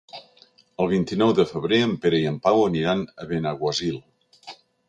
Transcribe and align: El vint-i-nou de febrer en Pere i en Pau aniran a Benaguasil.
El 0.85 0.89
vint-i-nou 0.93 1.33
de 1.41 1.45
febrer 1.51 1.79
en 1.89 1.93
Pere 2.05 2.23
i 2.23 2.27
en 2.31 2.41
Pau 2.47 2.65
aniran 2.73 3.07
a 3.25 3.31
Benaguasil. 3.35 4.05